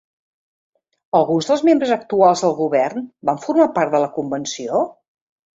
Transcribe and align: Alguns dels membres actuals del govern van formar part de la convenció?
Alguns 1.19 1.49
dels 1.51 1.63
membres 1.69 1.93
actuals 1.97 2.43
del 2.45 2.57
govern 2.63 3.05
van 3.31 3.41
formar 3.47 3.71
part 3.79 3.95
de 3.97 4.03
la 4.07 4.11
convenció? 4.19 4.83